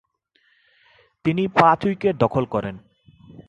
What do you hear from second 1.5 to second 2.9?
পাঁচ উইকেট দখল করেন।